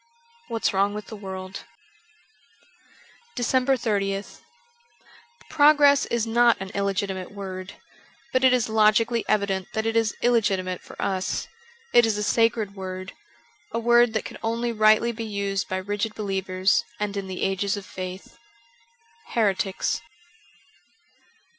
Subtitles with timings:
[0.47, 1.57] 'What's Wrong with the World:
[3.35, 4.41] 404 DECEMBER 30th
[5.51, 7.73] PROGRESS is not an illegitimate word,
[8.33, 11.47] but it is logically evident that it is illegitimate for us.
[11.93, 13.13] It is a sacred word,
[13.71, 17.77] a word that could only rightly be used by rigid believers and in the ages
[17.77, 18.39] of faith.
[18.81, 20.01] * Heretics.''